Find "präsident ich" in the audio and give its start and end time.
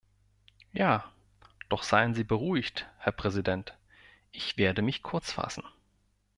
3.11-4.57